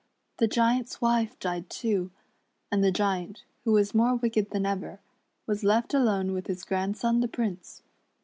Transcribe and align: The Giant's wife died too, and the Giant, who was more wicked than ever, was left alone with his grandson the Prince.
The 0.37 0.47
Giant's 0.47 0.99
wife 0.99 1.37
died 1.37 1.69
too, 1.69 2.09
and 2.71 2.83
the 2.83 2.91
Giant, 2.91 3.43
who 3.65 3.73
was 3.73 3.93
more 3.93 4.15
wicked 4.15 4.49
than 4.49 4.65
ever, 4.65 4.99
was 5.45 5.63
left 5.63 5.93
alone 5.93 6.31
with 6.31 6.47
his 6.47 6.63
grandson 6.63 7.19
the 7.19 7.27
Prince. 7.27 7.83